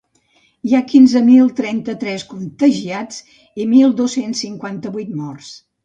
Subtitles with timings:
[0.67, 3.23] Hi ha quinze mil cent trenta-tres contagiats
[3.67, 5.59] i mil dos-cents cinquanta-vuit morts.